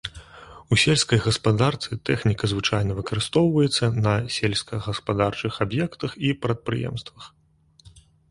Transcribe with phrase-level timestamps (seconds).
[0.75, 7.23] У сельскай гаспадарцы тэхніка звычайна выкарыстоўваецца на сельскагаспадарчых аб'ектах і прадпрыемствах.